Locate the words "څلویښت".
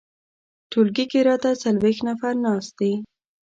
1.61-2.01